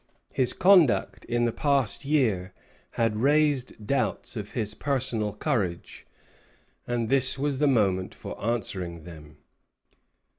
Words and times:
His 0.33 0.53
conduct 0.53 1.25
in 1.25 1.45
the 1.45 1.51
past 1.51 2.05
year 2.05 2.55
had 2.93 3.17
raised 3.17 3.85
doubts 3.85 4.35
of 4.35 4.53
his 4.53 4.73
personal 4.73 5.31
courage; 5.31 6.07
and 6.87 7.07
this 7.07 7.37
was 7.37 7.59
the 7.59 7.67
moment 7.67 8.15
for 8.15 8.43
answering 8.43 9.03
them. 9.03 9.37